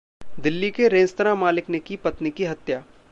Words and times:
दिल्ली 0.39 0.69
के 0.71 0.87
रेस्तरां 0.87 1.35
मालिक 1.37 1.69
ने 1.69 1.79
की 1.79 1.95
पत्नी 1.97 2.31
की 2.31 2.45
हत्या 2.45 2.83